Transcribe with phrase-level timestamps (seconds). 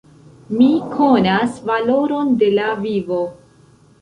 [0.61, 3.21] Mi konas valoron de la vivo!